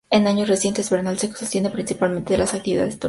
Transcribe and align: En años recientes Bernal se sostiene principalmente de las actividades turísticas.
En 0.09 0.25
años 0.25 0.49
recientes 0.49 0.89
Bernal 0.89 1.19
se 1.19 1.31
sostiene 1.31 1.69
principalmente 1.69 2.33
de 2.33 2.39
las 2.39 2.55
actividades 2.55 2.85
turísticas. 2.95 2.99